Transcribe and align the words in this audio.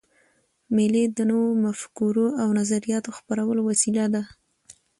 مېلې 0.75 1.03
د 1.17 1.19
نوو 1.31 1.47
مفکورو 1.65 2.27
او 2.41 2.47
نظریاتو 2.59 3.15
خپرولو 3.17 3.61
وسیله 3.69 4.05
ده. 4.13 4.23